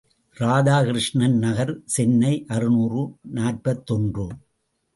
இராதாகிருஷ்ணன் 0.37 1.35
நகர், 1.37 1.73
சென்னை 1.85 2.45
அறுநூறு 2.47 3.03
நாற்பத்தொன்று. 3.33 4.27